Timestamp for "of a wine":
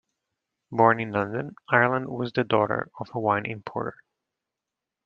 2.99-3.45